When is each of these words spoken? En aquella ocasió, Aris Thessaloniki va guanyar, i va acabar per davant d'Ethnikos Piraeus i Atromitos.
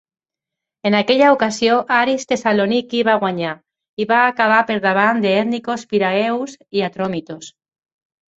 En 0.89 0.95
aquella 0.99 1.27
ocasió, 1.33 1.75
Aris 1.97 2.25
Thessaloniki 2.31 3.01
va 3.09 3.15
guanyar, 3.25 3.51
i 4.05 4.09
va 4.13 4.23
acabar 4.31 4.57
per 4.71 4.79
davant 4.87 5.21
d'Ethnikos 5.27 5.85
Piraeus 5.93 6.59
i 6.81 6.85
Atromitos. 6.91 7.53